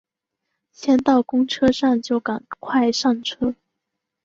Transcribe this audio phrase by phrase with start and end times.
[0.71, 3.53] 先到公车站就赶快上车